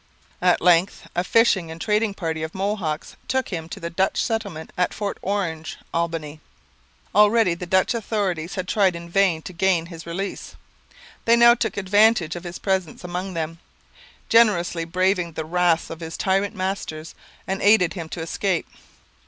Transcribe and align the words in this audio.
At 0.41 0.61
length 0.61 1.07
a 1.15 1.23
fishing 1.23 1.69
and 1.69 1.79
trading 1.79 2.15
party 2.15 2.41
of 2.41 2.55
Mohawks 2.55 3.15
took 3.27 3.49
him 3.49 3.69
to 3.69 3.79
the 3.79 3.91
Dutch 3.91 4.19
settlement 4.19 4.73
at 4.75 4.95
Fort 4.95 5.19
Orange 5.21 5.77
(Albany). 5.93 6.39
Already 7.13 7.53
the 7.53 7.67
Dutch 7.67 7.93
authorities 7.93 8.55
had 8.55 8.67
tried 8.67 8.95
in 8.95 9.07
vain 9.11 9.43
to 9.43 9.53
gain 9.53 9.85
his 9.85 10.07
release. 10.07 10.55
They 11.25 11.35
now 11.35 11.53
took 11.53 11.77
advantage 11.77 12.35
of 12.35 12.45
his 12.45 12.57
presence 12.57 13.03
among 13.03 13.35
them, 13.35 13.59
generously 14.27 14.85
braving 14.85 15.33
the 15.33 15.45
wrath 15.45 15.91
of 15.91 15.99
his 15.99 16.17
tyrant 16.17 16.55
masters, 16.55 17.13
and 17.45 17.61
aided 17.61 17.93
him 17.93 18.09
to 18.09 18.21
escape. 18.21 18.65